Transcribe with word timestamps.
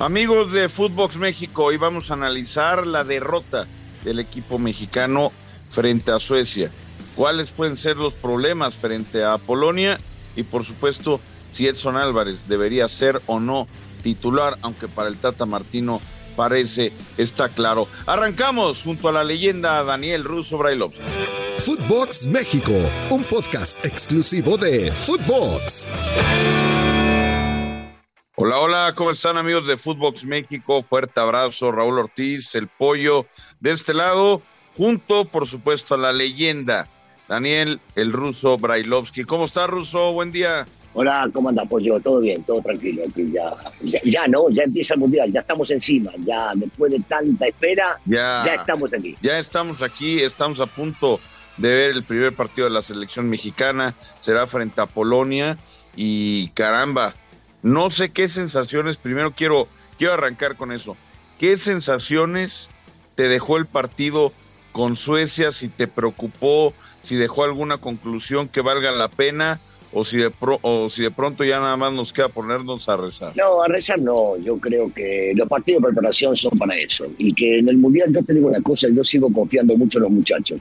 Amigos 0.00 0.52
de 0.52 0.68
Footbox 0.68 1.16
México, 1.16 1.64
hoy 1.64 1.76
vamos 1.76 2.10
a 2.10 2.14
analizar 2.14 2.84
la 2.84 3.04
derrota 3.04 3.68
del 4.02 4.18
equipo 4.18 4.58
mexicano 4.58 5.30
frente 5.70 6.10
a 6.10 6.18
Suecia. 6.18 6.72
¿Cuáles 7.14 7.52
pueden 7.52 7.76
ser 7.76 7.96
los 7.96 8.12
problemas 8.12 8.74
frente 8.74 9.24
a 9.24 9.38
Polonia? 9.38 10.00
Y 10.34 10.42
por 10.42 10.64
supuesto, 10.64 11.20
si 11.52 11.68
Edson 11.68 11.96
Álvarez 11.96 12.48
debería 12.48 12.88
ser 12.88 13.22
o 13.26 13.38
no 13.38 13.68
titular, 14.02 14.58
aunque 14.62 14.88
para 14.88 15.08
el 15.08 15.16
Tata 15.16 15.46
Martino 15.46 16.00
parece 16.34 16.92
está 17.16 17.48
claro. 17.50 17.86
Arrancamos 18.04 18.82
junto 18.82 19.08
a 19.08 19.12
la 19.12 19.22
leyenda 19.22 19.84
Daniel 19.84 20.24
Russo 20.24 20.58
Brailovsky. 20.58 21.00
Footbox 21.56 22.26
México, 22.26 22.72
un 23.10 23.22
podcast 23.22 23.86
exclusivo 23.86 24.56
de 24.56 24.90
Footbox. 24.90 25.86
Hola, 28.36 28.58
hola, 28.58 28.94
¿cómo 28.96 29.12
están 29.12 29.36
amigos 29.36 29.64
de 29.68 29.76
Footbox 29.76 30.24
México? 30.24 30.82
Fuerte 30.82 31.20
abrazo, 31.20 31.70
Raúl 31.70 32.00
Ortiz, 32.00 32.56
el 32.56 32.66
pollo 32.66 33.26
de 33.60 33.70
este 33.70 33.94
lado, 33.94 34.42
junto 34.76 35.24
por 35.26 35.46
supuesto 35.46 35.94
a 35.94 35.98
la 35.98 36.12
leyenda, 36.12 36.88
Daniel, 37.28 37.80
el 37.94 38.12
ruso 38.12 38.58
Brailovsky. 38.58 39.22
¿Cómo 39.22 39.44
está, 39.44 39.68
ruso? 39.68 40.12
Buen 40.12 40.32
día. 40.32 40.66
Hola, 40.94 41.30
¿cómo 41.32 41.48
anda, 41.48 41.64
pollo? 41.64 42.00
¿Todo 42.00 42.20
bien? 42.20 42.42
¿Todo 42.42 42.60
tranquilo? 42.60 43.04
ya, 43.14 44.00
ya, 44.02 44.26
no, 44.26 44.50
ya 44.50 44.64
empieza 44.64 44.94
el 44.94 45.00
Mundial, 45.00 45.30
ya 45.32 45.38
estamos 45.38 45.70
encima, 45.70 46.10
ya 46.18 46.54
después 46.56 46.90
de 46.90 46.98
tanta 47.08 47.46
espera, 47.46 48.00
ya, 48.04 48.42
ya 48.44 48.54
estamos 48.54 48.92
aquí. 48.92 49.16
Ya 49.22 49.38
estamos 49.38 49.80
aquí, 49.80 50.20
estamos 50.20 50.58
a 50.58 50.66
punto 50.66 51.20
de 51.56 51.68
ver 51.68 51.90
el 51.92 52.02
primer 52.02 52.34
partido 52.34 52.66
de 52.66 52.74
la 52.74 52.82
selección 52.82 53.30
mexicana, 53.30 53.94
será 54.18 54.48
frente 54.48 54.80
a 54.80 54.86
Polonia 54.86 55.56
y 55.94 56.48
caramba, 56.48 57.14
no 57.64 57.88
sé 57.88 58.10
qué 58.10 58.28
sensaciones, 58.28 58.98
primero 58.98 59.32
quiero, 59.32 59.68
quiero 59.96 60.12
arrancar 60.12 60.54
con 60.54 60.70
eso. 60.70 60.98
¿Qué 61.38 61.56
sensaciones 61.56 62.68
te 63.14 63.26
dejó 63.26 63.56
el 63.56 63.64
partido 63.64 64.32
con 64.72 64.96
Suecia? 64.96 65.50
Si 65.50 65.68
te 65.68 65.88
preocupó, 65.88 66.74
si 67.00 67.16
dejó 67.16 67.44
alguna 67.44 67.78
conclusión 67.78 68.48
que 68.48 68.60
valga 68.60 68.92
la 68.92 69.08
pena 69.08 69.60
o 69.94 70.04
si 70.04 70.18
de, 70.18 70.30
o 70.40 70.90
si 70.90 71.04
de 71.04 71.10
pronto 71.10 71.42
ya 71.42 71.58
nada 71.58 71.78
más 71.78 71.94
nos 71.94 72.12
queda 72.12 72.28
ponernos 72.28 72.86
a 72.90 72.98
rezar. 72.98 73.32
No, 73.34 73.62
a 73.62 73.68
rezar 73.68 73.98
no. 73.98 74.36
Yo 74.36 74.58
creo 74.58 74.92
que 74.92 75.32
los 75.34 75.48
partidos 75.48 75.80
de 75.80 75.88
preparación 75.88 76.36
son 76.36 76.58
para 76.58 76.76
eso. 76.76 77.06
Y 77.16 77.32
que 77.32 77.60
en 77.60 77.70
el 77.70 77.78
Mundial, 77.78 78.10
yo 78.12 78.22
te 78.22 78.34
digo 78.34 78.48
una 78.48 78.60
cosa, 78.60 78.88
yo 78.94 79.02
sigo 79.02 79.32
confiando 79.32 79.74
mucho 79.74 79.96
en 79.96 80.02
los 80.02 80.12
muchachos. 80.12 80.60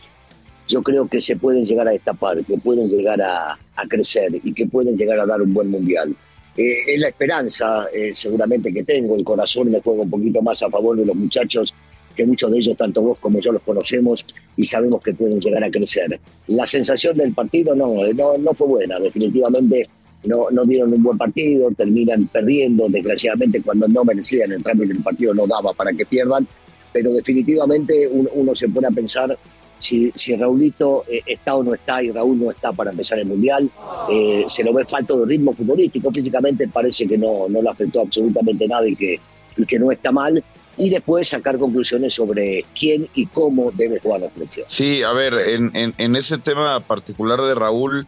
Yo 0.69 0.81
creo 0.81 1.05
que 1.09 1.19
se 1.19 1.35
pueden 1.35 1.65
llegar 1.65 1.85
a 1.85 1.91
destapar, 1.91 2.37
que 2.45 2.57
pueden 2.57 2.87
llegar 2.87 3.21
a, 3.21 3.59
a 3.75 3.87
crecer 3.89 4.39
y 4.41 4.53
que 4.53 4.67
pueden 4.67 4.95
llegar 4.95 5.19
a 5.19 5.25
dar 5.25 5.41
un 5.41 5.53
buen 5.53 5.69
Mundial. 5.69 6.15
Eh, 6.55 6.93
es 6.93 6.99
la 6.99 7.07
esperanza 7.07 7.87
eh, 7.93 8.11
seguramente 8.13 8.73
que 8.73 8.83
tengo, 8.83 9.15
el 9.15 9.23
corazón 9.23 9.71
me 9.71 9.81
juega 9.81 10.03
un 10.03 10.09
poquito 10.09 10.41
más 10.41 10.61
a 10.61 10.69
favor 10.69 10.97
de 10.97 11.05
los 11.05 11.15
muchachos, 11.15 11.73
que 12.15 12.25
muchos 12.25 12.51
de 12.51 12.59
ellos, 12.59 12.77
tanto 12.77 13.01
vos 13.01 13.17
como 13.19 13.39
yo, 13.39 13.51
los 13.51 13.63
conocemos 13.63 14.23
y 14.55 14.65
sabemos 14.65 15.01
que 15.01 15.13
pueden 15.13 15.39
llegar 15.39 15.63
a 15.63 15.71
crecer. 15.71 16.19
La 16.47 16.67
sensación 16.67 17.17
del 17.17 17.33
partido 17.33 17.75
no, 17.75 18.05
eh, 18.05 18.13
no, 18.13 18.37
no 18.37 18.53
fue 18.53 18.67
buena, 18.67 18.99
definitivamente 18.99 19.89
no, 20.25 20.49
no 20.51 20.63
dieron 20.65 20.93
un 20.93 21.01
buen 21.01 21.17
partido, 21.17 21.71
terminan 21.71 22.27
perdiendo, 22.27 22.87
desgraciadamente 22.87 23.61
cuando 23.61 23.87
no 23.87 24.05
merecían 24.05 24.51
el 24.51 24.61
trámite 24.61 24.93
del 24.93 25.03
partido 25.03 25.33
no 25.33 25.47
daba 25.47 25.73
para 25.73 25.91
que 25.91 26.05
pierdan, 26.05 26.47
pero 26.93 27.11
definitivamente 27.11 28.07
uno 28.07 28.53
se 28.53 28.69
pone 28.69 28.87
a 28.87 28.91
pensar 28.91 29.37
si, 29.83 30.13
si 30.15 30.35
Raulito 30.35 31.03
eh, 31.09 31.21
está 31.25 31.55
o 31.55 31.63
no 31.63 31.73
está 31.73 32.01
y 32.01 32.09
Raúl 32.09 32.39
no 32.39 32.49
está 32.49 32.71
para 32.71 32.91
empezar 32.91 33.19
el 33.19 33.25
Mundial. 33.25 33.69
Eh, 34.09 34.45
se 34.47 34.63
lo 34.63 34.73
ve 34.73 34.85
falto 34.85 35.19
de 35.19 35.25
ritmo 35.25 35.53
futbolístico, 35.53 36.09
físicamente 36.09 36.69
parece 36.69 37.05
que 37.05 37.17
no, 37.17 37.49
no 37.49 37.61
le 37.61 37.69
afectó 37.69 37.99
absolutamente 38.01 38.65
nada 38.65 38.87
y 38.87 38.95
que, 38.95 39.19
que 39.67 39.79
no 39.79 39.91
está 39.91 40.11
mal. 40.11 40.41
Y 40.77 40.89
después 40.89 41.27
sacar 41.27 41.59
conclusiones 41.59 42.13
sobre 42.13 42.65
quién 42.79 43.09
y 43.13 43.25
cómo 43.27 43.71
debe 43.73 43.99
jugar 43.99 44.21
la 44.21 44.29
selección. 44.31 44.65
Sí, 44.69 45.03
a 45.03 45.11
ver, 45.11 45.33
en, 45.33 45.93
en, 45.97 46.15
ese 46.15 46.37
tema 46.37 46.79
particular 46.79 47.41
de 47.41 47.53
Raúl, 47.53 48.07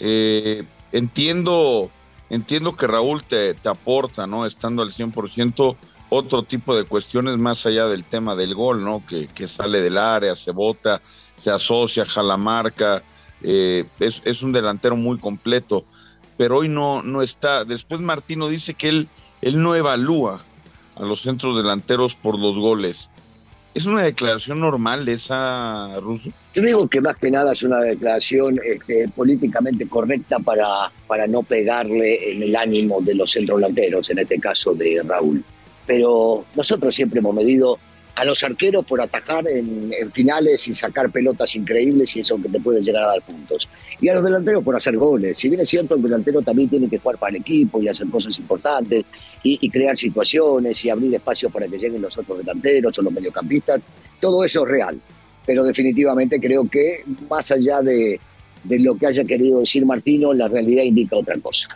eh, 0.00 0.64
entiendo, 0.90 1.90
entiendo 2.28 2.76
que 2.76 2.86
Raúl 2.88 3.22
te, 3.22 3.54
te 3.54 3.68
aporta, 3.68 4.26
¿no? 4.26 4.44
Estando 4.44 4.82
al 4.82 4.92
100%, 4.92 5.76
otro 6.14 6.42
tipo 6.42 6.76
de 6.76 6.84
cuestiones 6.84 7.38
más 7.38 7.64
allá 7.64 7.86
del 7.86 8.04
tema 8.04 8.36
del 8.36 8.54
gol, 8.54 8.84
¿no? 8.84 9.02
Que, 9.08 9.28
que 9.28 9.48
sale 9.48 9.80
del 9.80 9.96
área, 9.96 10.36
se 10.36 10.50
bota, 10.50 11.00
se 11.36 11.50
asocia, 11.50 12.04
jala 12.04 12.36
marca, 12.36 13.02
eh, 13.42 13.84
es, 13.98 14.20
es, 14.26 14.42
un 14.42 14.52
delantero 14.52 14.94
muy 14.94 15.16
completo, 15.16 15.86
pero 16.36 16.58
hoy 16.58 16.68
no, 16.68 17.02
no 17.02 17.22
está. 17.22 17.64
Después 17.64 18.02
Martino 18.02 18.48
dice 18.48 18.74
que 18.74 18.90
él, 18.90 19.08
él 19.40 19.62
no 19.62 19.74
evalúa 19.74 20.44
a 20.96 21.02
los 21.02 21.22
centros 21.22 21.56
delanteros 21.56 22.14
por 22.14 22.38
los 22.38 22.58
goles. 22.58 23.08
¿Es 23.74 23.86
una 23.86 24.02
declaración 24.02 24.60
normal 24.60 25.08
esa, 25.08 25.94
Russo? 25.98 26.28
Yo 26.52 26.62
digo 26.62 26.86
que 26.88 27.00
más 27.00 27.16
que 27.16 27.30
nada 27.30 27.54
es 27.54 27.62
una 27.62 27.80
declaración 27.80 28.60
este, 28.62 29.08
políticamente 29.08 29.88
correcta 29.88 30.38
para, 30.38 30.92
para 31.06 31.26
no 31.26 31.42
pegarle 31.42 32.32
en 32.32 32.42
el 32.42 32.54
ánimo 32.54 33.00
de 33.00 33.14
los 33.14 33.30
centros 33.30 33.60
delanteros, 33.60 34.10
en 34.10 34.18
este 34.18 34.38
caso 34.38 34.74
de 34.74 35.00
Raúl 35.02 35.42
pero 35.86 36.44
nosotros 36.54 36.94
siempre 36.94 37.18
hemos 37.18 37.34
medido 37.34 37.78
a 38.14 38.24
los 38.24 38.42
arqueros 38.44 38.84
por 38.84 39.00
atacar 39.00 39.44
en, 39.48 39.90
finales 40.12 40.68
y 40.68 40.74
sacar 40.74 41.10
pelotas 41.10 41.56
increíbles 41.56 42.14
y 42.16 42.20
eso 42.20 42.36
que 42.40 42.48
te 42.48 42.60
puede 42.60 42.82
llegar 42.82 43.04
a 43.04 43.06
dar 43.08 43.22
puntos. 43.22 43.68
Y 44.00 44.08
a 44.08 44.14
los 44.14 44.24
delanteros 44.24 44.62
por 44.62 44.76
hacer 44.76 44.96
goles. 44.96 45.38
Si 45.38 45.48
bien 45.48 45.60
es 45.60 45.68
cierto, 45.68 45.94
el 45.94 46.02
delantero 46.02 46.42
también 46.42 46.68
tiene 46.68 46.88
que 46.88 46.98
jugar 46.98 47.18
para 47.18 47.30
el 47.30 47.36
equipo 47.36 47.82
y 47.82 47.88
hacer 47.88 48.08
cosas 48.08 48.38
importantes 48.38 49.04
y, 49.42 49.68
crear 49.70 49.96
situaciones 49.96 50.84
y 50.84 50.90
abrir 50.90 51.14
espacios 51.14 51.50
para 51.50 51.66
que 51.66 51.78
lleguen 51.78 52.02
los 52.02 52.16
otros 52.18 52.38
delanteros 52.38 52.98
o 52.98 53.02
los 53.02 53.12
mediocampistas. 53.12 53.80
Todo 54.20 54.44
eso 54.44 54.64
es 54.64 54.68
real. 54.68 55.00
Pero 55.46 55.64
definitivamente 55.64 56.38
creo 56.38 56.68
que 56.68 57.04
más 57.28 57.50
allá 57.50 57.80
de, 57.80 58.20
de 58.64 58.78
lo 58.78 58.94
que 58.94 59.06
haya 59.06 59.24
querido 59.24 59.60
decir 59.60 59.86
Martino, 59.86 60.32
la 60.34 60.48
realidad 60.48 60.82
indica 60.84 61.16
otra 61.16 61.34
cosa. 61.40 61.68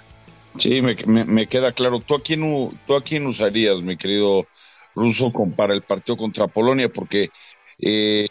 Sí, 0.59 0.83
me, 0.83 1.47
queda 1.47 1.73
claro. 1.73 2.01
¿Tú 2.01 2.15
a, 2.15 2.23
quién, 2.23 2.41
¿Tú 2.87 2.95
a 2.95 3.03
quién 3.03 3.27
usarías, 3.27 3.83
mi 3.83 3.97
querido 3.97 4.47
Ruso, 4.95 5.33
para 5.57 5.75
el 5.75 5.83
partido 5.83 6.17
contra 6.17 6.47
Polonia? 6.47 6.89
Porque 6.89 7.31
eh, 7.81 8.29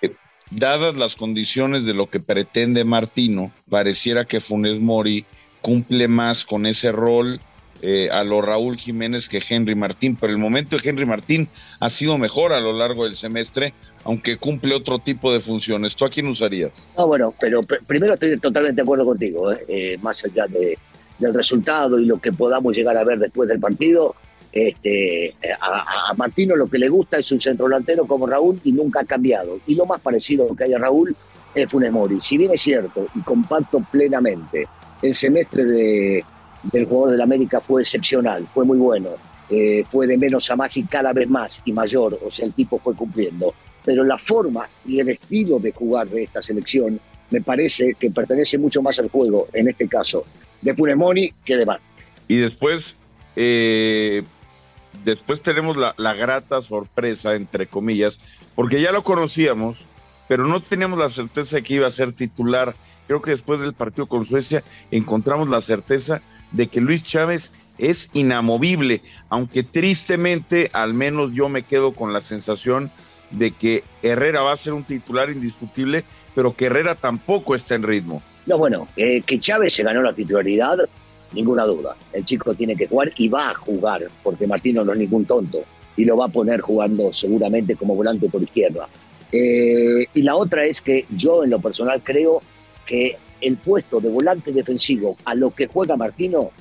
dadas 0.52 0.96
las 0.96 1.16
condiciones 1.16 1.86
de 1.86 1.94
lo 1.94 2.10
que 2.10 2.20
pretende 2.20 2.84
Martino, 2.84 3.52
pareciera 3.70 4.26
que 4.26 4.42
Funes 4.42 4.80
Mori 4.80 5.26
cumple 5.62 6.08
más 6.08 6.46
con 6.46 6.66
ese 6.66 6.92
rol 6.92 7.40
eh, 7.82 8.10
a 8.12 8.24
lo 8.24 8.42
Raúl 8.42 8.78
Jiménez 8.78 9.28
que 9.28 9.44
Henry 9.48 9.76
Martín, 9.76 10.18
pero 10.20 10.32
el 10.32 10.40
momento 10.40 10.78
de 10.78 10.90
Henry 10.90 11.06
Martín 11.06 11.50
ha 11.80 11.90
sido 11.90 12.18
mejor 12.18 12.54
a 12.54 12.60
lo 12.60 12.74
largo 12.74 13.04
del 13.04 13.16
semestre, 13.16 13.74
aunque 14.04 14.38
cumple 14.38 14.74
otro 14.74 14.98
tipo 15.00 15.32
de 15.32 15.40
funciones. 15.40 15.96
¿Tú 15.96 16.06
a 16.06 16.10
quién 16.10 16.28
usarías? 16.28 16.88
No, 16.98 17.08
bueno, 17.08 17.34
pero 17.40 17.62
primero 17.64 18.14
estoy 18.14 18.40
totalmente 18.40 18.78
de 18.78 18.82
acuerdo 18.82 19.06
contigo, 19.06 19.52
¿eh? 19.52 19.98
más 20.02 20.24
allá 20.24 20.48
de, 20.48 20.78
del 21.20 21.34
resultado 21.34 22.00
y 22.00 22.06
lo 22.06 22.20
que 22.20 22.32
podamos 22.32 22.76
llegar 22.76 22.98
a 22.98 23.04
ver 23.04 23.20
después 23.20 23.48
del 23.48 23.60
partido, 23.60 24.16
este, 24.52 25.36
a, 25.60 26.14
Martino 26.16 26.56
lo 26.56 26.68
que 26.68 26.78
le 26.78 26.88
gusta 26.88 27.18
es 27.18 27.32
un 27.32 27.42
centro 27.42 27.66
delantero 27.66 28.06
como 28.06 28.26
Raúl 28.26 28.60
y 28.64 28.72
nunca 28.72 29.02
ha 29.02 29.06
cambiado. 29.06 29.60
Y 29.66 29.76
lo 29.76 29.86
más 29.86 30.00
parecido 30.00 30.56
que 30.56 30.64
hay 30.64 30.74
a 30.74 30.80
Raúl 30.80 31.16
es 31.54 31.68
Funes 31.68 31.92
Mori. 31.92 32.20
Si 32.22 32.38
bien 32.38 32.52
es 32.54 32.62
cierto 32.62 33.08
y 33.16 33.22
comparto 33.22 33.80
plenamente, 33.92 34.68
el 35.02 35.14
semestre 35.14 35.66
de, 35.66 36.24
del 36.72 36.86
jugador 36.86 37.12
del 37.12 37.22
América 37.22 37.60
fue 37.60 37.82
excepcional, 37.82 38.48
fue 38.48 38.66
muy 38.66 38.78
bueno, 38.78 39.10
eh, 39.50 39.84
fue 39.92 40.08
de 40.08 40.18
menos 40.18 40.50
a 40.50 40.56
más 40.56 40.76
y 40.78 40.84
cada 40.84 41.14
vez 41.14 41.30
más 41.30 41.62
y 41.66 41.72
mayor, 41.72 42.20
o 42.26 42.32
sea, 42.32 42.46
el 42.46 42.54
tipo 42.54 42.80
fue 42.80 42.96
cumpliendo. 42.96 43.54
Pero 43.84 44.04
la 44.04 44.18
forma 44.18 44.68
y 44.86 45.00
el 45.00 45.10
estilo 45.10 45.60
de 45.60 45.72
jugar 45.72 46.08
de 46.08 46.24
esta 46.24 46.42
selección 46.42 47.00
me 47.32 47.42
parece 47.42 47.96
que 48.00 48.12
pertenece 48.12 48.58
mucho 48.58 48.82
más 48.82 49.00
al 49.00 49.10
juego, 49.10 49.48
en 49.54 49.68
este 49.68 49.88
caso, 49.88 50.24
de 50.62 50.74
Punemoni 50.74 51.34
que 51.44 51.58
de 51.58 51.66
Bat. 51.66 51.82
Y 52.28 52.38
después, 52.38 52.96
eh, 53.36 54.24
después 55.04 55.42
tenemos 55.42 55.78
la, 55.78 56.14
grata 56.14 56.62
sorpresa, 56.62 57.36
entre 57.36 57.68
comillas, 57.68 58.20
porque 58.56 58.82
ya 58.82 58.92
lo 58.92 59.04
conocíamos, 59.04 59.86
pero 60.28 60.48
no 60.48 60.62
teníamos 60.62 60.98
la 61.00 61.10
certeza 61.10 61.58
de 61.58 61.64
que 61.64 61.76
iba 61.76 61.88
a 61.88 61.92
ser 61.92 62.14
titular. 62.14 62.76
Creo 63.08 63.22
que 63.22 63.32
después 63.32 63.60
del 63.60 63.74
partido 63.74 64.08
con 64.08 64.26
Suecia 64.26 64.64
encontramos 64.92 65.50
la 65.50 65.62
certeza 65.62 66.22
de 66.52 66.68
que 66.68 66.82
Luis 66.82 67.04
Chávez 67.04 67.52
es 67.78 68.10
inamovible, 68.14 69.02
aunque 69.30 69.64
tristemente 69.64 70.70
al 70.74 70.94
menos 70.94 71.34
yo 71.34 71.50
me 71.50 71.64
quedo 71.64 71.94
con 71.94 72.14
la 72.14 72.22
sensación 72.22 72.92
de 73.32 73.52
que 73.52 73.84
Herrera 74.02 74.42
va 74.42 74.54
a 74.54 74.58
ser 74.58 74.74
un 74.74 74.84
titular 74.84 75.30
indiscutible, 75.30 76.04
pero 76.34 76.56
que 76.56 76.66
Herrera 76.66 76.96
tampoco 76.96 77.56
está 77.56 77.76
en 77.76 77.84
ritmo. 77.84 78.22
No, 78.46 78.58
bueno, 78.58 78.88
eh, 78.96 79.22
que 79.22 79.40
Chávez 79.40 79.74
se 79.74 79.84
ganó 79.84 80.02
la 80.02 80.14
titularidad, 80.14 80.78
ninguna 81.34 81.64
duda. 81.64 81.96
El 82.14 82.26
chico 82.26 82.54
tiene 82.54 82.76
que 82.76 82.88
jugar 82.88 83.12
y 83.18 83.28
va 83.30 83.50
a 83.50 83.54
jugar, 83.56 84.08
porque 84.24 84.48
Martino 84.48 84.84
no 84.84 84.94
es 84.94 85.00
ningún 85.00 85.26
tonto 85.26 85.64
y 85.98 86.06
lo 86.06 86.18
va 86.18 86.26
a 86.26 86.30
poner 86.30 86.62
jugando 86.62 87.12
seguramente 87.12 87.76
como 87.76 87.96
volante 87.96 88.30
por 88.30 88.44
izquierda. 88.44 88.88
Eh, 89.32 90.06
y 90.14 90.22
la 90.22 90.36
otra 90.36 90.66
es 90.66 90.82
que 90.82 91.06
yo 91.10 91.44
en 91.44 91.50
lo 91.50 91.60
personal 91.60 92.02
creo 92.04 92.42
que 92.86 93.18
el 93.42 93.58
puesto 93.58 94.00
de 94.00 94.10
volante 94.10 94.52
defensivo 94.52 95.18
a 95.26 95.36
lo 95.36 95.52
que 95.52 95.68
juega 95.68 95.98
Martino 95.98 96.52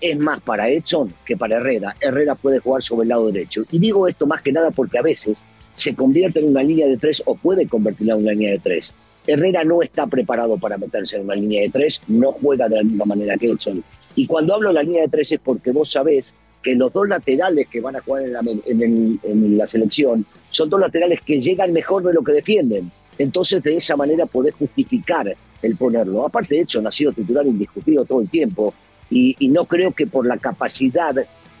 es 0.00 0.18
más 0.18 0.40
para 0.40 0.68
Edson 0.68 1.12
que 1.24 1.36
para 1.36 1.56
Herrera. 1.56 1.94
Herrera 2.00 2.34
puede 2.34 2.58
jugar 2.58 2.82
sobre 2.82 3.02
el 3.02 3.08
lado 3.08 3.30
derecho. 3.30 3.64
Y 3.70 3.78
digo 3.78 4.08
esto 4.08 4.26
más 4.26 4.42
que 4.42 4.52
nada 4.52 4.70
porque 4.70 4.98
a 4.98 5.02
veces 5.02 5.44
se 5.76 5.94
convierte 5.94 6.40
en 6.40 6.48
una 6.48 6.62
línea 6.62 6.86
de 6.86 6.96
tres 6.96 7.22
o 7.26 7.34
puede 7.34 7.66
convertirla 7.66 8.14
en 8.14 8.22
una 8.22 8.32
línea 8.32 8.52
de 8.52 8.58
tres. 8.58 8.94
Herrera 9.26 9.64
no 9.64 9.82
está 9.82 10.06
preparado 10.06 10.56
para 10.58 10.78
meterse 10.78 11.16
en 11.16 11.22
una 11.22 11.34
línea 11.34 11.62
de 11.62 11.70
tres, 11.70 12.00
no 12.08 12.32
juega 12.32 12.68
de 12.68 12.76
la 12.76 12.82
misma 12.82 13.04
manera 13.04 13.36
que 13.36 13.50
Edson. 13.50 13.82
Y 14.14 14.26
cuando 14.26 14.54
hablo 14.54 14.68
de 14.68 14.74
la 14.74 14.82
línea 14.82 15.02
de 15.02 15.08
tres 15.08 15.32
es 15.32 15.40
porque 15.40 15.70
vos 15.70 15.90
sabés 15.90 16.34
que 16.62 16.74
los 16.74 16.92
dos 16.92 17.08
laterales 17.08 17.68
que 17.68 17.80
van 17.80 17.96
a 17.96 18.00
jugar 18.00 18.24
en 18.24 19.56
la, 19.56 19.66
selección 19.66 20.26
son 20.42 20.68
dos 20.68 20.80
laterales 20.80 21.20
que 21.20 21.40
llegan 21.40 21.72
mejor 21.72 22.02
de 22.02 22.12
lo 22.12 22.22
que 22.22 22.32
defienden. 22.32 22.90
Entonces, 23.18 23.62
de 23.62 23.76
esa 23.76 23.96
manera 23.96 24.26
podés 24.26 24.54
justificar 24.54 25.34
el 25.62 25.76
ponerlo. 25.76 26.26
Aparte, 26.26 26.56
de 26.56 26.62
hecho, 26.62 26.82
ha 26.86 26.90
sido 26.90 27.12
titular 27.12 27.46
indiscutido 27.46 28.04
todo 28.04 28.20
el 28.20 28.28
tiempo 28.28 28.74
y, 29.10 29.36
no 29.48 29.64
creo 29.64 29.92
que 29.92 30.06
por 30.06 30.26
la 30.26 30.38
capacidad 30.38 31.14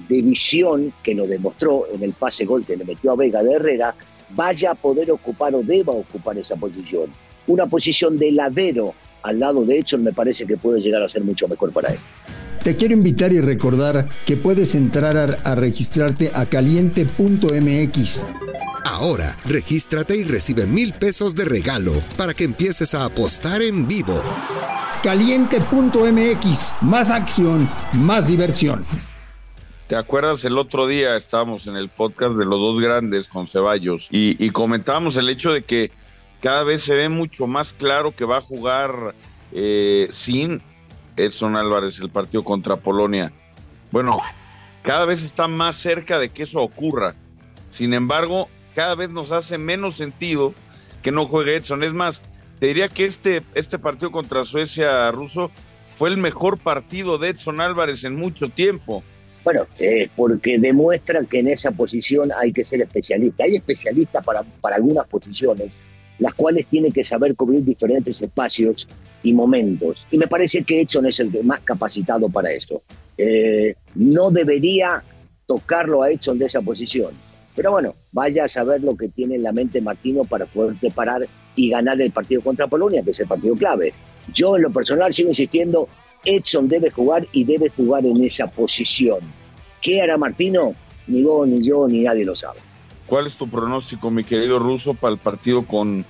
de 0.08 0.22
visión 0.22 0.92
que 1.02 1.14
lo 1.14 1.26
demostró 1.26 1.86
en 1.92 2.02
el 2.02 2.12
pase 2.12 2.44
gol 2.44 2.64
que 2.64 2.76
le 2.76 2.84
metió 2.84 3.12
a 3.12 3.16
Vega 3.16 3.42
de 3.42 3.52
Herrera, 3.52 3.94
vaya 4.30 4.72
a 4.72 4.74
poder 4.74 5.10
ocupar 5.10 5.54
o 5.54 5.62
deba 5.62 5.92
ocupar 5.92 6.38
esa 6.38 6.56
posición. 6.56 7.10
Una 7.46 7.66
posición 7.66 8.16
de 8.16 8.32
ladero 8.32 8.94
al 9.22 9.38
lado 9.38 9.64
de 9.64 9.78
hecho 9.78 9.98
me 9.98 10.12
parece 10.12 10.46
que 10.46 10.56
puede 10.56 10.80
llegar 10.80 11.02
a 11.02 11.08
ser 11.08 11.22
mucho 11.22 11.46
mejor 11.48 11.72
para 11.72 11.90
él. 11.90 11.98
Te 12.62 12.76
quiero 12.76 12.94
invitar 12.94 13.32
y 13.32 13.40
recordar 13.40 14.08
que 14.26 14.36
puedes 14.36 14.74
entrar 14.74 15.16
a, 15.16 15.24
a 15.24 15.54
registrarte 15.54 16.30
a 16.34 16.46
caliente.mx. 16.46 18.26
Ahora, 18.84 19.36
regístrate 19.46 20.16
y 20.16 20.24
recibe 20.24 20.66
mil 20.66 20.92
pesos 20.92 21.34
de 21.34 21.44
regalo 21.44 21.92
para 22.16 22.34
que 22.34 22.44
empieces 22.44 22.94
a 22.94 23.04
apostar 23.04 23.62
en 23.62 23.86
vivo. 23.86 24.20
Caliente.mx, 25.02 26.74
más 26.82 27.10
acción, 27.10 27.70
más 27.94 28.26
diversión. 28.26 28.84
¿Te 29.90 29.96
acuerdas 29.96 30.44
el 30.44 30.56
otro 30.56 30.86
día 30.86 31.16
estábamos 31.16 31.66
en 31.66 31.74
el 31.74 31.88
podcast 31.88 32.36
de 32.36 32.44
los 32.44 32.60
dos 32.60 32.80
grandes 32.80 33.26
con 33.26 33.48
Ceballos 33.48 34.06
y, 34.12 34.48
comentábamos 34.50 35.16
el 35.16 35.28
hecho 35.28 35.52
de 35.52 35.62
que 35.62 35.90
cada 36.40 36.62
vez 36.62 36.84
se 36.84 36.94
ve 36.94 37.08
mucho 37.08 37.48
más 37.48 37.72
claro 37.72 38.14
que 38.14 38.24
va 38.24 38.36
a 38.36 38.40
jugar 38.40 39.16
eh, 39.50 40.06
sin 40.12 40.62
Edson 41.16 41.56
Álvarez 41.56 41.98
el 41.98 42.08
partido 42.08 42.44
contra 42.44 42.76
Polonia? 42.76 43.32
Bueno, 43.90 44.20
cada 44.82 45.06
vez 45.06 45.24
está 45.24 45.48
más 45.48 45.74
cerca 45.74 46.20
de 46.20 46.28
que 46.28 46.44
eso 46.44 46.60
ocurra. 46.60 47.16
Sin 47.68 47.92
embargo, 47.92 48.48
cada 48.76 48.94
vez 48.94 49.10
nos 49.10 49.32
hace 49.32 49.58
menos 49.58 49.96
sentido 49.96 50.54
que 51.02 51.10
no 51.10 51.26
juegue 51.26 51.56
Edson. 51.56 51.82
Es 51.82 51.94
más, 51.94 52.22
te 52.60 52.68
diría 52.68 52.86
que 52.86 53.06
este, 53.06 53.42
este 53.56 53.76
partido 53.76 54.12
contra 54.12 54.44
Suecia 54.44 55.10
ruso 55.10 55.50
fue 56.00 56.08
el 56.08 56.16
mejor 56.16 56.56
partido 56.56 57.18
de 57.18 57.28
Edson 57.28 57.60
Álvarez 57.60 58.04
en 58.04 58.16
mucho 58.16 58.48
tiempo. 58.48 59.02
Bueno, 59.44 59.66
eh, 59.78 60.08
porque 60.16 60.58
demuestra 60.58 61.22
que 61.24 61.40
en 61.40 61.48
esa 61.48 61.72
posición 61.72 62.30
hay 62.40 62.54
que 62.54 62.64
ser 62.64 62.80
especialista. 62.80 63.44
Hay 63.44 63.56
especialistas 63.56 64.24
para, 64.24 64.42
para 64.62 64.76
algunas 64.76 65.06
posiciones, 65.06 65.76
las 66.18 66.32
cuales 66.32 66.64
tienen 66.68 66.90
que 66.90 67.04
saber 67.04 67.36
cubrir 67.36 67.62
diferentes 67.66 68.22
espacios 68.22 68.88
y 69.22 69.34
momentos. 69.34 70.06
Y 70.10 70.16
me 70.16 70.26
parece 70.26 70.62
que 70.62 70.80
Edson 70.80 71.04
es 71.04 71.20
el 71.20 71.44
más 71.44 71.60
capacitado 71.60 72.30
para 72.30 72.50
eso. 72.50 72.82
Eh, 73.18 73.74
no 73.94 74.30
debería 74.30 75.04
tocarlo 75.46 76.02
a 76.02 76.10
Edson 76.10 76.38
de 76.38 76.46
esa 76.46 76.62
posición. 76.62 77.12
Pero 77.54 77.72
bueno, 77.72 77.94
vaya 78.10 78.44
a 78.44 78.48
saber 78.48 78.82
lo 78.82 78.96
que 78.96 79.08
tiene 79.08 79.34
en 79.34 79.42
la 79.42 79.52
mente 79.52 79.82
Martino 79.82 80.24
para 80.24 80.46
poder 80.46 80.76
preparar 80.76 81.28
y 81.54 81.68
ganar 81.68 82.00
el 82.00 82.10
partido 82.10 82.40
contra 82.40 82.68
Polonia, 82.68 83.02
que 83.02 83.10
es 83.10 83.20
el 83.20 83.26
partido 83.26 83.54
clave. 83.54 83.92
Yo 84.32 84.56
en 84.56 84.62
lo 84.62 84.70
personal 84.70 85.12
sigo 85.12 85.28
insistiendo, 85.28 85.88
Edson 86.24 86.68
debe 86.68 86.90
jugar 86.90 87.26
y 87.32 87.44
debe 87.44 87.70
jugar 87.70 88.04
en 88.06 88.22
esa 88.22 88.46
posición. 88.46 89.18
¿Qué 89.80 90.02
hará 90.02 90.18
Martino? 90.18 90.74
Ni 91.06 91.22
vos, 91.22 91.48
ni 91.48 91.66
yo, 91.66 91.88
ni 91.88 92.00
nadie 92.00 92.24
lo 92.24 92.34
sabe. 92.34 92.60
¿Cuál 93.06 93.26
es 93.26 93.36
tu 93.36 93.48
pronóstico, 93.48 94.10
mi 94.10 94.22
querido 94.22 94.58
Ruso, 94.58 94.94
para 94.94 95.12
el 95.12 95.18
partido 95.18 95.66
con, 95.66 96.04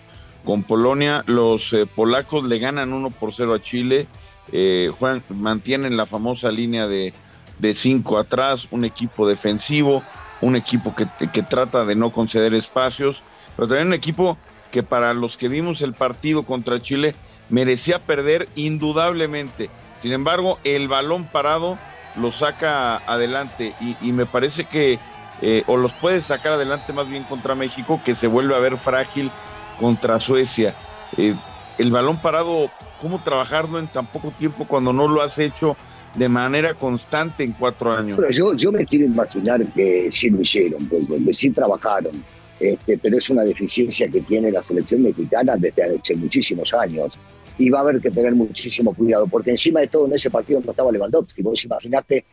con 0.44 0.64
Polonia? 0.64 1.22
Los 1.26 1.72
eh, 1.72 1.86
polacos 1.86 2.44
le 2.44 2.58
ganan 2.58 2.92
1 2.92 3.10
por 3.10 3.32
0 3.32 3.54
a 3.54 3.62
Chile, 3.62 4.06
eh, 4.52 4.90
mantienen 5.30 5.96
la 5.96 6.04
famosa 6.04 6.50
línea 6.50 6.86
de, 6.88 7.14
de 7.58 7.74
cinco 7.74 8.18
atrás, 8.18 8.68
un 8.70 8.84
equipo 8.84 9.26
defensivo 9.26 10.02
un 10.40 10.56
equipo 10.56 10.94
que, 10.94 11.06
que 11.32 11.42
trata 11.42 11.84
de 11.84 11.94
no 11.94 12.12
conceder 12.12 12.54
espacios, 12.54 13.22
pero 13.56 13.68
también 13.68 13.88
un 13.88 13.94
equipo 13.94 14.38
que 14.70 14.82
para 14.82 15.14
los 15.14 15.36
que 15.36 15.48
vimos 15.48 15.82
el 15.82 15.94
partido 15.94 16.44
contra 16.44 16.80
Chile 16.80 17.14
merecía 17.48 17.98
perder 17.98 18.48
indudablemente. 18.54 19.70
Sin 19.98 20.12
embargo, 20.12 20.58
el 20.64 20.88
balón 20.88 21.26
parado 21.26 21.78
lo 22.16 22.30
saca 22.30 22.96
adelante 22.98 23.74
y, 23.80 24.12
me 24.12 24.26
parece 24.26 24.64
que, 24.64 24.98
eh, 25.42 25.62
o 25.66 25.76
los 25.76 25.94
puede 25.94 26.20
sacar 26.22 26.52
adelante 26.52 26.92
más 26.92 27.08
bien 27.08 27.24
contra 27.24 27.54
México, 27.54 28.00
que 28.04 28.14
se 28.14 28.26
vuelve 28.26 28.54
a 28.54 28.58
ver 28.58 28.76
frágil 28.76 29.30
contra 29.78 30.18
Suecia. 30.20 30.74
Eh, 31.16 31.34
el 31.78 31.90
balón 31.90 32.20
parado, 32.20 32.70
¿cómo 33.00 33.22
trabajarlo 33.22 33.78
en 33.78 33.88
tan 33.88 34.06
poco 34.06 34.30
tiempo 34.32 34.66
cuando 34.66 34.92
no 34.92 35.08
lo 35.08 35.22
has 35.22 35.38
hecho 35.38 35.76
de 36.14 36.28
manera 36.28 36.74
constante 36.74 37.44
en 37.44 37.52
cuatro 37.52 37.92
años. 37.92 38.18
yo, 38.30 38.54
yo 38.54 38.72
me 38.72 38.84
quiero 38.84 39.06
imaginar 39.06 39.64
que 39.68 40.10
sí 40.10 40.30
lo 40.30 40.40
hicieron, 40.40 40.84
pues, 40.86 41.06
que 41.24 41.32
sí 41.32 41.50
trabajaron, 41.50 42.24
este, 42.60 42.98
pero 42.98 43.16
es 43.16 43.30
una 43.30 43.42
deficiencia 43.42 44.08
que 44.08 44.20
tiene 44.20 44.52
la 44.52 44.62
selección 44.62 45.02
mexicana 45.02 45.56
desde 45.56 45.82
hace 45.82 46.14
muchísimos 46.14 46.72
años. 46.74 47.14
Y 47.58 47.68
va 47.68 47.78
a 47.78 47.82
haber 47.82 48.00
que 48.00 48.10
tener 48.10 48.34
muchísimo 48.34 48.94
cuidado, 48.94 49.26
porque 49.26 49.50
encima 49.50 49.80
de 49.80 49.88
todo 49.88 50.06
en 50.06 50.14
ese 50.14 50.30
partido 50.30 50.62
no 50.64 50.70
estaba 50.70 50.92
Lewandowski. 50.92 51.42
Vos 51.42 51.64
imaginaste 51.64 52.24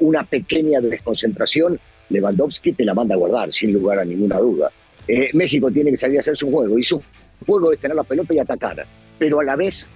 una 0.00 0.24
pequeña 0.24 0.80
desconcentración, 0.80 1.78
Lewandowski 2.08 2.72
te 2.72 2.84
la 2.84 2.94
manda 2.94 3.14
a 3.14 3.18
guardar, 3.18 3.52
sin 3.52 3.72
lugar 3.72 3.98
a 3.98 4.04
ninguna 4.04 4.38
duda. 4.38 4.70
Eh, 5.08 5.30
México 5.34 5.70
tiene 5.70 5.90
que 5.90 5.96
salir 5.96 6.18
a 6.18 6.20
hacer 6.20 6.36
su 6.36 6.50
juego, 6.50 6.78
y 6.78 6.82
su 6.82 7.02
juego 7.46 7.72
es 7.72 7.78
tener 7.78 7.96
la 7.96 8.04
pelota 8.04 8.34
y 8.34 8.38
atacar, 8.38 8.86
pero 9.18 9.40
a 9.40 9.44
la 9.44 9.56
vez 9.56 9.86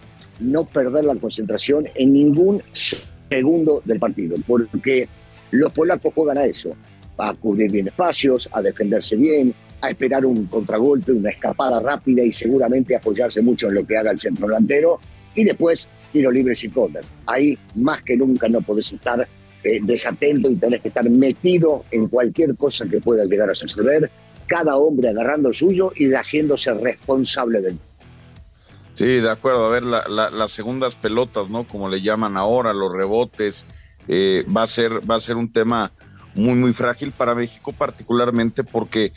no 0.41 0.65
perder 0.65 1.05
la 1.05 1.15
concentración 1.17 1.89
en 1.95 2.13
ningún 2.13 2.63
segundo 2.73 3.83
del 3.85 3.99
partido, 3.99 4.37
porque 4.47 5.09
los 5.51 5.73
polacos 5.73 6.15
juegan 6.15 6.39
a 6.39 6.45
eso, 6.47 6.75
a 7.17 7.35
cubrir 7.35 7.71
bien 7.71 7.89
espacios, 7.89 8.49
a 8.53 8.63
defenderse 8.63 9.17
bien, 9.17 9.55
a 9.81 9.89
esperar 9.89 10.25
un 10.25 10.47
contragolpe, 10.47 11.13
una 11.13 11.31
escapada 11.31 11.81
rápida 11.81 12.23
y 12.23 12.33
seguramente 12.33 12.97
apoyarse 12.97 13.41
mucho 13.41 13.69
en 13.69 13.77
lo 13.77 13.87
que 13.87 13.97
haga 13.97 14.11
el 14.11 14.19
centro 14.19 14.47
delantero 14.47 15.01
y 15.35 15.45
después 15.45 15.89
tiro 16.13 16.31
libre 16.31 16.55
sin 16.55 16.71
córner. 16.71 17.05
Ahí 17.27 17.59
más 17.77 18.03
que 18.03 18.17
nunca 18.17 18.49
no 18.49 18.61
podés 18.61 18.93
estar 18.93 19.27
eh, 19.63 19.81
desatento 19.83 20.51
y 20.51 20.57
tenés 20.57 20.81
que 20.81 20.89
estar 20.89 21.09
metido 21.09 21.85
en 21.91 22.09
cualquier 22.09 22.57
cosa 22.57 22.87
que 22.89 23.01
pueda 23.01 23.25
llegar 23.25 23.51
a 23.51 23.55
suceder, 23.55 24.11
cada 24.47 24.77
hombre 24.77 25.09
agarrando 25.09 25.53
suyo 25.53 25.93
y 25.95 26.13
haciéndose 26.13 26.75
responsable 26.75 27.61
del 27.61 27.79
Sí, 29.01 29.07
de 29.07 29.31
acuerdo. 29.31 29.65
A 29.65 29.71
ver, 29.71 29.85
las 29.85 30.53
segundas 30.53 30.95
pelotas, 30.95 31.49
¿no? 31.49 31.65
Como 31.65 31.89
le 31.89 32.03
llaman 32.03 32.37
ahora, 32.37 32.75
los 32.75 32.93
rebotes, 32.93 33.65
eh, 34.09 34.45
va, 34.55 34.65
a 34.65 34.67
ser, 34.67 35.11
va 35.11 35.15
a 35.15 35.21
ser 35.21 35.37
un 35.37 35.51
tema 35.51 35.91
muy, 36.35 36.55
muy 36.55 36.73
frágil 36.73 37.13
para 37.13 37.35
México, 37.35 37.73
particularmente 37.73 38.65
porque 38.65 39.13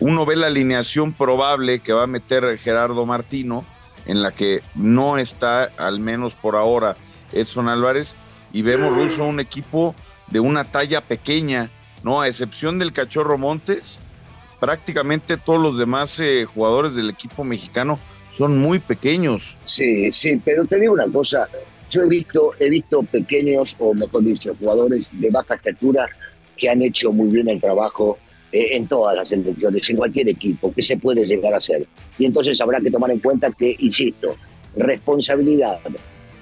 uno 0.00 0.26
ve 0.26 0.36
la 0.36 0.46
alineación 0.46 1.12
probable 1.12 1.80
que 1.80 1.92
va 1.92 2.04
a 2.04 2.06
meter 2.06 2.58
Gerardo 2.58 3.06
Martino, 3.06 3.64
en 4.06 4.22
la 4.22 4.32
que 4.32 4.62
no 4.74 5.18
está, 5.18 5.64
al 5.76 5.98
menos 6.00 6.34
por 6.34 6.56
ahora, 6.56 6.96
Edson 7.32 7.68
Álvarez, 7.68 8.14
y 8.52 8.62
vemos 8.62 8.94
Ruso 8.96 9.24
un 9.24 9.40
equipo 9.40 9.94
de 10.28 10.40
una 10.40 10.64
talla 10.64 11.00
pequeña, 11.00 11.70
¿no? 12.02 12.20
A 12.20 12.28
excepción 12.28 12.78
del 12.78 12.92
Cachorro 12.92 13.38
Montes, 13.38 13.98
prácticamente 14.60 15.36
todos 15.36 15.60
los 15.60 15.78
demás 15.78 16.18
eh, 16.20 16.46
jugadores 16.46 16.94
del 16.94 17.10
equipo 17.10 17.44
mexicano 17.44 17.98
son 18.30 18.58
muy 18.58 18.78
pequeños. 18.78 19.56
Sí, 19.62 20.12
sí, 20.12 20.40
pero 20.44 20.64
te 20.64 20.78
digo 20.78 20.94
una 20.94 21.06
cosa, 21.06 21.48
yo 21.90 22.02
he 22.02 22.08
visto, 22.08 22.52
he 22.58 22.68
visto 22.68 23.02
pequeños, 23.02 23.74
o 23.78 23.94
mejor 23.94 24.22
dicho, 24.24 24.54
jugadores 24.58 25.10
de 25.12 25.30
baja 25.30 25.54
estatura 25.54 26.06
que 26.58 26.68
han 26.68 26.82
hecho 26.82 27.12
muy 27.12 27.28
bien 27.28 27.48
el 27.48 27.60
trabajo 27.60 28.18
eh, 28.52 28.76
en 28.76 28.86
todas 28.86 29.14
las 29.16 29.30
elecciones, 29.30 29.88
en 29.90 29.96
cualquier 29.96 30.28
equipo, 30.28 30.72
que 30.72 30.82
se 30.82 30.96
puede 30.96 31.24
llegar 31.24 31.54
a 31.54 31.58
hacer. 31.58 31.86
Y 32.18 32.24
entonces 32.24 32.60
habrá 32.60 32.80
que 32.80 32.90
tomar 32.90 33.10
en 33.10 33.20
cuenta 33.20 33.50
que, 33.50 33.76
insisto, 33.78 34.36
responsabilidad. 34.76 35.78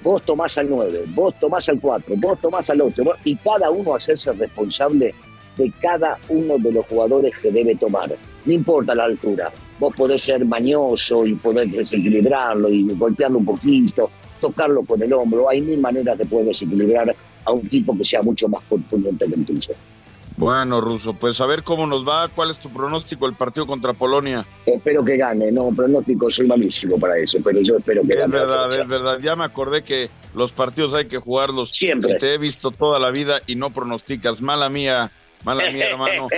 Vos 0.03 0.21
tomás 0.23 0.57
al 0.57 0.69
9, 0.69 1.03
vos 1.13 1.33
tomás 1.39 1.67
al 1.69 1.79
4, 1.79 2.15
vos 2.17 2.39
tomás 2.39 2.69
al 2.69 2.81
8, 2.81 3.03
y 3.25 3.35
cada 3.35 3.69
uno 3.69 3.95
hacerse 3.95 4.31
responsable 4.33 5.13
de 5.57 5.73
cada 5.81 6.17
uno 6.29 6.57
de 6.57 6.71
los 6.71 6.85
jugadores 6.85 7.37
que 7.39 7.51
debe 7.51 7.75
tomar. 7.75 8.15
No 8.45 8.53
importa 8.53 8.95
la 8.95 9.05
altura, 9.05 9.51
vos 9.79 9.93
podés 9.95 10.21
ser 10.21 10.45
mañoso 10.45 11.25
y 11.25 11.35
poder 11.35 11.69
desequilibrarlo 11.69 12.69
y 12.69 12.83
golpearlo 12.93 13.39
un 13.39 13.45
poquito, 13.45 14.09
tocarlo 14.39 14.83
con 14.83 15.01
el 15.01 15.11
hombro. 15.13 15.49
Hay 15.49 15.61
mil 15.61 15.79
maneras 15.79 16.17
de 16.17 16.25
poder 16.25 16.47
desequilibrar 16.47 17.13
a 17.43 17.51
un 17.51 17.67
tipo 17.67 17.97
que 17.97 18.03
sea 18.03 18.21
mucho 18.21 18.47
más 18.47 18.61
corpulento 18.69 19.25
que 19.25 19.33
el 19.33 19.45
tuyo. 19.45 19.73
Bueno, 20.37 20.79
Ruso, 20.81 21.15
pues 21.15 21.41
a 21.41 21.47
ver 21.47 21.63
cómo 21.63 21.87
nos 21.87 22.07
va. 22.07 22.27
¿Cuál 22.27 22.51
es 22.51 22.59
tu 22.59 22.69
pronóstico 22.69 23.25
el 23.25 23.33
partido 23.33 23.65
contra 23.65 23.93
Polonia? 23.93 24.45
Espero 24.67 25.03
que 25.03 25.17
gane. 25.17 25.51
No, 25.51 25.69
pronóstico 25.75 26.29
soy 26.29 26.45
malísimo 26.45 26.99
para 26.99 27.17
eso, 27.17 27.39
pero 27.43 27.59
yo 27.61 27.77
espero 27.77 28.03
que 28.03 28.13
es 28.13 28.19
gane. 28.19 28.37
Es 28.37 28.41
verdad, 28.41 28.79
es 28.79 28.87
verdad. 28.87 29.19
Ya 29.19 29.35
me 29.35 29.45
acordé 29.45 29.83
que 29.83 30.11
los 30.35 30.51
partidos 30.51 30.93
hay 30.93 31.07
que 31.07 31.17
jugarlos. 31.17 31.71
Siempre. 31.71 32.15
Te 32.19 32.35
he 32.35 32.37
visto 32.37 32.69
toda 32.69 32.99
la 32.99 33.09
vida 33.09 33.41
y 33.47 33.55
no 33.55 33.71
pronosticas. 33.71 34.39
Mala 34.39 34.69
mía, 34.69 35.09
mala 35.43 35.71
mía, 35.71 35.89
hermano. 35.89 36.27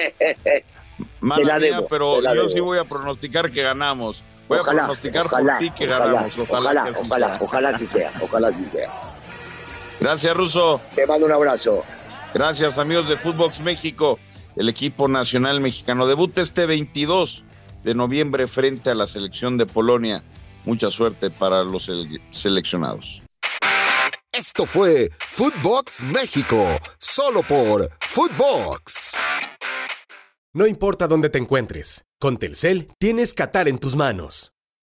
Mala 1.21 1.59
mía, 1.59 1.81
pero 1.89 2.21
yo 2.21 2.49
sí 2.49 2.59
voy 2.59 2.77
a 2.77 2.85
pronosticar 2.85 3.51
que 3.51 3.61
ganamos. 3.61 4.21
Voy 4.47 4.59
ojalá, 4.59 4.81
a 4.81 4.85
pronosticar 4.85 5.25
ojalá, 5.27 5.57
por 5.57 5.59
ti 5.59 5.71
que 5.71 5.87
ojalá, 5.87 6.05
ganamos. 6.05 6.37
Ojalá, 6.37 6.59
ojalá, 6.59 6.83
que 6.83 6.99
ojalá, 6.99 7.27
sea. 7.27 7.37
ojalá 7.41 7.77
que 7.77 7.87
sea, 7.87 8.13
ojalá 8.21 8.51
que 8.51 8.67
sea. 8.67 8.91
Gracias, 9.99 10.35
Ruso. 10.35 10.81
Te 10.95 11.05
mando 11.05 11.25
un 11.25 11.31
abrazo. 11.33 11.83
Gracias, 12.33 12.77
amigos 12.77 13.09
de 13.09 13.17
Footbox 13.17 13.59
México. 13.59 14.19
El 14.55 14.69
equipo 14.69 15.07
nacional 15.07 15.61
mexicano 15.61 16.05
debuta 16.05 16.41
este 16.41 16.65
22 16.65 17.43
de 17.83 17.95
noviembre 17.95 18.47
frente 18.47 18.89
a 18.89 18.95
la 18.95 19.07
selección 19.07 19.57
de 19.57 19.65
Polonia. 19.65 20.23
Mucha 20.65 20.91
suerte 20.91 21.31
para 21.31 21.63
los 21.63 21.89
seleccionados. 22.31 23.21
Esto 24.31 24.65
fue 24.65 25.09
Footbox 25.31 26.03
México, 26.03 26.65
solo 26.99 27.41
por 27.41 27.89
Footbox. 28.09 29.15
No 30.53 30.67
importa 30.67 31.07
dónde 31.07 31.29
te 31.29 31.39
encuentres, 31.39 32.05
con 32.19 32.37
Telcel 32.37 32.89
tienes 32.99 33.33
Qatar 33.33 33.67
en 33.67 33.79
tus 33.79 33.95
manos. 33.95 34.53